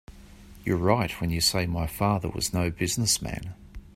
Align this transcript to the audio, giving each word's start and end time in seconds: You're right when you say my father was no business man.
You're 0.65 0.79
right 0.79 1.11
when 1.21 1.29
you 1.29 1.41
say 1.41 1.67
my 1.67 1.85
father 1.85 2.27
was 2.27 2.55
no 2.55 2.71
business 2.71 3.21
man. 3.21 3.53